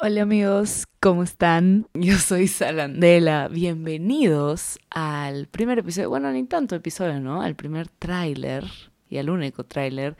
Hola 0.00 0.22
amigos, 0.22 0.84
¿cómo 1.00 1.24
están? 1.24 1.88
Yo 1.92 2.18
soy 2.18 2.46
Salandela. 2.46 3.48
Bienvenidos 3.48 4.78
al 4.90 5.48
primer 5.48 5.80
episodio, 5.80 6.08
bueno, 6.08 6.30
ni 6.30 6.44
tanto 6.44 6.76
episodio, 6.76 7.18
¿no? 7.18 7.42
Al 7.42 7.56
primer 7.56 7.88
tráiler 7.88 8.64
y 9.10 9.18
al 9.18 9.28
único 9.28 9.64
tráiler 9.64 10.16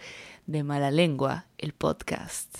de 0.47 0.65
Mala 0.65 0.91
Lengua, 0.91 1.47
el 1.59 1.75
podcast. 1.75 2.53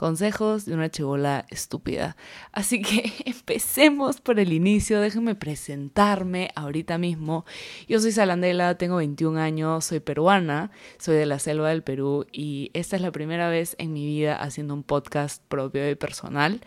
Consejos 0.00 0.64
de 0.64 0.72
una 0.72 0.88
chivola 0.88 1.44
estúpida. 1.50 2.16
Así 2.52 2.80
que 2.80 3.12
empecemos 3.26 4.22
por 4.22 4.40
el 4.40 4.54
inicio. 4.54 4.98
Déjenme 4.98 5.34
presentarme 5.34 6.50
ahorita 6.54 6.96
mismo. 6.96 7.44
Yo 7.86 8.00
soy 8.00 8.10
Salandela, 8.10 8.78
tengo 8.78 8.96
21 8.96 9.38
años, 9.38 9.84
soy 9.84 10.00
peruana, 10.00 10.70
soy 10.98 11.16
de 11.16 11.26
la 11.26 11.38
selva 11.38 11.68
del 11.68 11.82
Perú 11.82 12.26
y 12.32 12.70
esta 12.72 12.96
es 12.96 13.02
la 13.02 13.12
primera 13.12 13.50
vez 13.50 13.76
en 13.78 13.92
mi 13.92 14.06
vida 14.06 14.36
haciendo 14.36 14.72
un 14.72 14.84
podcast 14.84 15.42
propio 15.48 15.90
y 15.90 15.96
personal. 15.96 16.62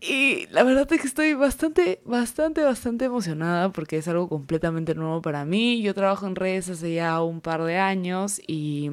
Y 0.00 0.46
la 0.52 0.62
verdad 0.62 0.86
es 0.92 1.00
que 1.00 1.08
estoy 1.08 1.34
bastante, 1.34 2.00
bastante, 2.04 2.62
bastante 2.62 3.06
emocionada 3.06 3.72
porque 3.72 3.96
es 3.98 4.06
algo 4.06 4.28
completamente 4.28 4.94
nuevo 4.94 5.20
para 5.20 5.44
mí. 5.44 5.82
Yo 5.82 5.92
trabajo 5.92 6.26
en 6.28 6.36
redes 6.36 6.68
hace 6.68 6.94
ya 6.94 7.20
un 7.20 7.40
par 7.40 7.64
de 7.64 7.78
años 7.78 8.40
y 8.46 8.92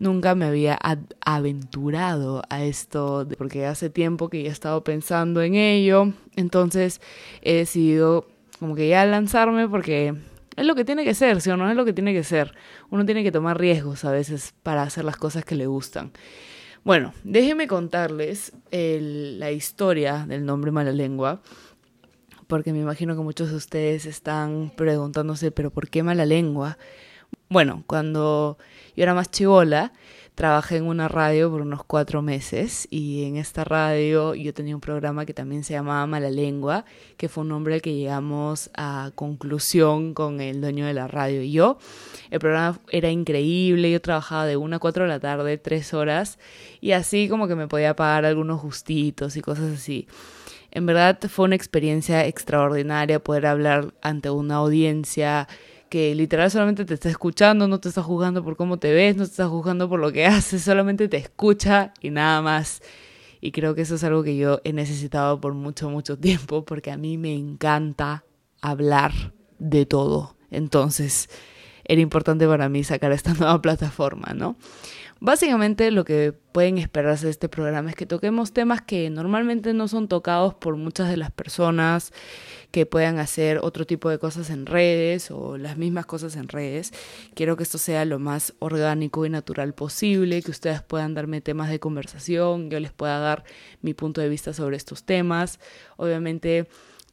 nunca 0.00 0.34
me 0.34 0.46
había 0.46 0.76
aventurado 1.24 2.42
a 2.50 2.64
esto 2.64 3.28
porque 3.38 3.64
hace 3.64 3.90
tiempo 3.90 4.28
que 4.28 4.42
ya 4.42 4.48
he 4.48 4.52
estado 4.52 4.82
pensando 4.82 5.40
en 5.40 5.54
ello. 5.54 6.12
Entonces 6.34 7.00
he 7.42 7.54
decidido 7.54 8.26
como 8.58 8.74
que 8.74 8.88
ya 8.88 9.06
lanzarme 9.06 9.68
porque 9.68 10.16
es 10.56 10.66
lo 10.66 10.74
que 10.74 10.84
tiene 10.84 11.04
que 11.04 11.14
ser, 11.14 11.40
¿sí 11.40 11.50
o 11.50 11.56
no? 11.56 11.70
Es 11.70 11.76
lo 11.76 11.84
que 11.84 11.92
tiene 11.92 12.12
que 12.12 12.24
ser. 12.24 12.54
Uno 12.90 13.06
tiene 13.06 13.22
que 13.22 13.30
tomar 13.30 13.56
riesgos 13.56 14.04
a 14.04 14.10
veces 14.10 14.52
para 14.64 14.82
hacer 14.82 15.04
las 15.04 15.16
cosas 15.16 15.44
que 15.44 15.54
le 15.54 15.66
gustan. 15.66 16.10
Bueno, 16.82 17.12
déjenme 17.24 17.66
contarles 17.66 18.52
la 18.70 19.50
historia 19.50 20.24
del 20.26 20.46
nombre 20.46 20.70
Mala 20.70 20.92
Lengua, 20.92 21.42
porque 22.46 22.72
me 22.72 22.80
imagino 22.80 23.14
que 23.14 23.22
muchos 23.22 23.50
de 23.50 23.56
ustedes 23.56 24.06
están 24.06 24.72
preguntándose, 24.76 25.50
pero 25.50 25.70
¿por 25.70 25.90
qué 25.90 26.02
Mala 26.02 26.24
Lengua? 26.24 26.78
Bueno, 27.50 27.84
cuando 27.86 28.56
yo 28.96 29.02
era 29.02 29.12
más 29.12 29.30
chivola, 29.30 29.92
trabajé 30.40 30.78
en 30.78 30.86
una 30.86 31.06
radio 31.06 31.50
por 31.50 31.60
unos 31.60 31.84
cuatro 31.84 32.22
meses 32.22 32.88
y 32.90 33.24
en 33.24 33.36
esta 33.36 33.62
radio 33.62 34.34
yo 34.34 34.54
tenía 34.54 34.74
un 34.74 34.80
programa 34.80 35.26
que 35.26 35.34
también 35.34 35.64
se 35.64 35.74
llamaba 35.74 36.06
Mala 36.06 36.30
Lengua, 36.30 36.86
que 37.18 37.28
fue 37.28 37.42
un 37.42 37.50
nombre 37.50 37.82
que 37.82 37.94
llegamos 37.94 38.70
a 38.72 39.10
conclusión 39.14 40.14
con 40.14 40.40
el 40.40 40.62
dueño 40.62 40.86
de 40.86 40.94
la 40.94 41.08
radio 41.08 41.42
y 41.42 41.52
yo. 41.52 41.76
El 42.30 42.38
programa 42.38 42.80
era 42.90 43.10
increíble, 43.10 43.92
yo 43.92 44.00
trabajaba 44.00 44.46
de 44.46 44.56
una 44.56 44.76
a 44.76 44.78
cuatro 44.78 45.02
de 45.02 45.10
la 45.10 45.20
tarde, 45.20 45.58
tres 45.58 45.92
horas, 45.92 46.38
y 46.80 46.92
así 46.92 47.28
como 47.28 47.46
que 47.46 47.54
me 47.54 47.68
podía 47.68 47.94
pagar 47.94 48.24
algunos 48.24 48.62
justitos 48.62 49.36
y 49.36 49.42
cosas 49.42 49.74
así. 49.74 50.08
En 50.70 50.86
verdad 50.86 51.18
fue 51.28 51.44
una 51.44 51.56
experiencia 51.56 52.24
extraordinaria 52.24 53.22
poder 53.22 53.44
hablar 53.44 53.92
ante 54.00 54.30
una 54.30 54.54
audiencia 54.54 55.48
que 55.90 56.14
literal 56.14 56.50
solamente 56.50 56.84
te 56.84 56.94
está 56.94 57.10
escuchando, 57.10 57.68
no 57.68 57.80
te 57.80 57.88
está 57.88 58.02
juzgando 58.02 58.42
por 58.42 58.56
cómo 58.56 58.78
te 58.78 58.92
ves, 58.92 59.16
no 59.16 59.24
te 59.24 59.30
está 59.30 59.48
juzgando 59.48 59.88
por 59.88 60.00
lo 60.00 60.12
que 60.12 60.24
haces, 60.26 60.62
solamente 60.62 61.08
te 61.08 61.18
escucha 61.18 61.92
y 62.00 62.10
nada 62.10 62.40
más. 62.40 62.80
Y 63.42 63.52
creo 63.52 63.74
que 63.74 63.82
eso 63.82 63.96
es 63.96 64.04
algo 64.04 64.22
que 64.22 64.36
yo 64.36 64.60
he 64.64 64.72
necesitado 64.72 65.40
por 65.40 65.52
mucho, 65.52 65.90
mucho 65.90 66.16
tiempo, 66.18 66.64
porque 66.64 66.90
a 66.90 66.96
mí 66.96 67.18
me 67.18 67.34
encanta 67.34 68.24
hablar 68.62 69.12
de 69.58 69.84
todo. 69.84 70.36
Entonces, 70.50 71.28
era 71.90 72.00
importante 72.00 72.46
para 72.46 72.68
mí 72.68 72.84
sacar 72.84 73.10
esta 73.10 73.34
nueva 73.38 73.60
plataforma, 73.60 74.32
¿no? 74.32 74.56
Básicamente 75.18 75.90
lo 75.90 76.04
que 76.04 76.32
pueden 76.32 76.78
esperarse 76.78 77.26
de 77.26 77.32
este 77.32 77.48
programa 77.48 77.90
es 77.90 77.96
que 77.96 78.06
toquemos 78.06 78.52
temas 78.52 78.80
que 78.80 79.10
normalmente 79.10 79.74
no 79.74 79.86
son 79.86 80.08
tocados 80.08 80.54
por 80.54 80.76
muchas 80.76 81.10
de 81.10 81.18
las 81.18 81.30
personas 81.30 82.12
que 82.70 82.86
puedan 82.86 83.18
hacer 83.18 83.58
otro 83.60 83.86
tipo 83.86 84.08
de 84.08 84.18
cosas 84.18 84.48
en 84.48 84.64
redes 84.64 85.30
o 85.30 85.58
las 85.58 85.76
mismas 85.76 86.06
cosas 86.06 86.36
en 86.36 86.48
redes. 86.48 86.92
Quiero 87.34 87.56
que 87.56 87.64
esto 87.64 87.76
sea 87.76 88.04
lo 88.04 88.18
más 88.18 88.54
orgánico 88.60 89.26
y 89.26 89.30
natural 89.30 89.74
posible, 89.74 90.42
que 90.42 90.52
ustedes 90.52 90.80
puedan 90.80 91.12
darme 91.12 91.40
temas 91.42 91.68
de 91.68 91.80
conversación, 91.80 92.70
yo 92.70 92.80
les 92.80 92.92
pueda 92.92 93.18
dar 93.18 93.44
mi 93.82 93.94
punto 93.94 94.20
de 94.20 94.28
vista 94.28 94.54
sobre 94.54 94.76
estos 94.76 95.02
temas. 95.02 95.58
Obviamente 95.96 96.66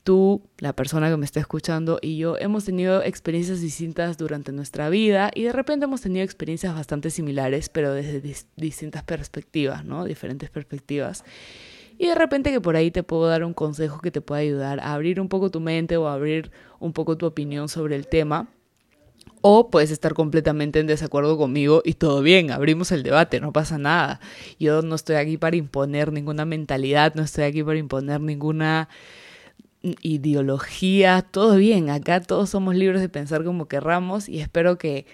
tú, 0.07 0.41
la 0.59 0.72
persona 0.72 1.09
que 1.09 1.18
me 1.18 1.25
está 1.25 1.41
escuchando 1.41 2.00
y 2.01 2.16
yo 2.16 2.38
hemos 2.38 2.63
tenido 2.63 3.03
experiencias 3.03 3.59
distintas 3.59 4.18
durante 4.18 4.53
nuestra 4.53 4.88
vida 4.88 5.31
y 5.35 5.44
de 5.44 5.51
repente 5.51 5.84
hemos 5.84 6.00
tenido 6.00 6.23
experiencias 6.23 6.73
bastante 6.73 7.09
similares, 7.09 7.68
pero 7.68 7.91
desde 7.91 8.22
distintas 8.56 9.03
perspectivas, 9.03 9.84
¿no? 9.84 10.06
Diferentes 10.06 10.50
perspectivas. 10.50 11.25
Y 11.97 12.07
de 12.07 12.16
repente 12.16 12.53
que 12.53 12.62
por 12.62 12.78
ahí 12.78 12.90
te 12.90 13.03
puedo 13.03 13.28
dar 13.28 13.44
un 13.44 13.53
consejo 13.53 14.00
que 14.00 14.09
te 14.09 14.22
pueda 14.22 14.40
ayudar 14.40 14.79
a 14.79 14.94
abrir 14.94 15.19
un 15.19 15.28
poco 15.28 15.51
tu 15.51 15.59
mente 15.59 15.97
o 15.97 16.07
a 16.07 16.13
abrir 16.13 16.51
un 16.79 16.94
poco 16.94 17.17
tu 17.17 17.25
opinión 17.25 17.67
sobre 17.67 17.97
el 17.97 18.07
tema. 18.07 18.47
O 19.41 19.69
puedes 19.69 19.91
estar 19.91 20.13
completamente 20.13 20.79
en 20.79 20.88
desacuerdo 20.88 21.38
conmigo 21.38 21.81
y 21.84 21.96
todo 21.96 22.22
bien, 22.22 22.51
abrimos 22.51 22.94
el 22.94 23.03
debate, 23.03 23.41
no 23.41 23.51
pasa 23.51 23.78
nada. 23.78 24.22
Yo 24.57 24.81
no 24.84 24.96
estoy 24.96 25.17
aquí 25.17 25.35
para 25.35 25.57
imponer 25.57 26.13
ninguna 26.13 26.46
mentalidad, 26.46 27.13
no 27.13 27.23
estoy 27.23 27.44
aquí 27.44 27.62
para 27.62 27.78
imponer 27.78 28.22
ninguna 28.22 28.88
ideología, 29.82 31.22
todo 31.22 31.56
bien, 31.58 31.90
acá 31.90 32.22
todos 32.22 32.50
somos 32.50 32.76
libres 32.76 33.02
de 33.02 33.10
pensar 33.10 33.44
como 33.44 33.68
querramos 33.68 34.28
y 34.28 34.40
espero 34.40 34.78
que 34.78 35.06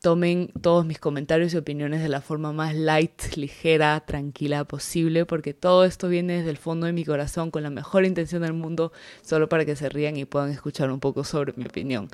tomen 0.00 0.52
todos 0.60 0.86
mis 0.86 0.98
comentarios 0.98 1.54
y 1.54 1.56
opiniones 1.56 2.00
de 2.00 2.08
la 2.08 2.20
forma 2.20 2.52
más 2.52 2.74
light, 2.74 3.34
ligera, 3.36 3.98
tranquila 4.06 4.64
posible, 4.64 5.26
porque 5.26 5.54
todo 5.54 5.84
esto 5.84 6.08
viene 6.08 6.38
desde 6.38 6.50
el 6.50 6.58
fondo 6.58 6.86
de 6.86 6.92
mi 6.92 7.04
corazón 7.04 7.50
con 7.50 7.62
la 7.62 7.70
mejor 7.70 8.04
intención 8.04 8.42
del 8.42 8.52
mundo, 8.52 8.92
solo 9.22 9.48
para 9.48 9.64
que 9.64 9.76
se 9.76 9.88
rían 9.88 10.16
y 10.16 10.24
puedan 10.24 10.50
escuchar 10.50 10.90
un 10.90 11.00
poco 11.00 11.24
sobre 11.24 11.54
mi 11.56 11.64
opinión. 11.64 12.08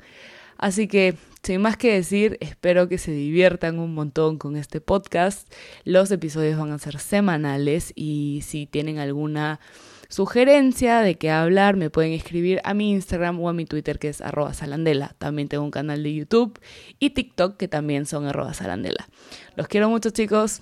Así 0.57 0.87
que, 0.87 1.15
sin 1.41 1.61
más 1.61 1.77
que 1.77 1.93
decir, 1.93 2.37
espero 2.39 2.87
que 2.87 2.97
se 2.97 3.11
diviertan 3.11 3.79
un 3.79 3.93
montón 3.93 4.37
con 4.37 4.55
este 4.55 4.81
podcast. 4.81 5.51
Los 5.83 6.11
episodios 6.11 6.57
van 6.57 6.71
a 6.71 6.79
ser 6.79 6.99
semanales 6.99 7.91
y 7.95 8.41
si 8.43 8.65
tienen 8.65 8.99
alguna 8.99 9.59
sugerencia 10.09 10.99
de 10.99 11.15
qué 11.15 11.31
hablar, 11.31 11.75
me 11.75 11.89
pueden 11.89 12.13
escribir 12.13 12.61
a 12.63 12.73
mi 12.73 12.91
Instagram 12.91 13.39
o 13.41 13.49
a 13.49 13.53
mi 13.53 13.65
Twitter 13.65 13.97
que 13.97 14.09
es 14.09 14.21
arroba 14.21 14.53
salandela. 14.53 15.15
También 15.17 15.47
tengo 15.47 15.63
un 15.63 15.71
canal 15.71 16.03
de 16.03 16.13
YouTube 16.13 16.59
y 16.99 17.11
TikTok 17.11 17.57
que 17.57 17.67
también 17.67 18.05
son 18.05 18.27
arroba 18.27 18.53
salandela. 18.53 19.07
Los 19.55 19.67
quiero 19.67 19.89
mucho 19.89 20.11
chicos, 20.11 20.61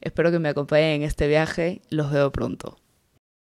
espero 0.00 0.30
que 0.30 0.38
me 0.38 0.48
acompañen 0.48 1.00
en 1.00 1.02
este 1.02 1.26
viaje, 1.26 1.82
los 1.90 2.12
veo 2.12 2.30
pronto. 2.30 2.81